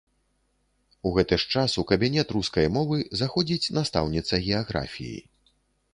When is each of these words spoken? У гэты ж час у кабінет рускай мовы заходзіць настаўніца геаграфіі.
У 1.09 1.11
гэты 1.17 1.37
ж 1.43 1.51
час 1.57 1.75
у 1.83 1.83
кабінет 1.91 2.33
рускай 2.37 2.65
мовы 2.79 2.97
заходзіць 3.21 3.71
настаўніца 3.79 4.43
геаграфіі. 4.47 5.17